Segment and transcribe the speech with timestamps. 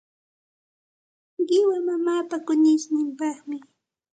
[1.47, 3.57] Qiwa mamaapa kunishninpaqmi.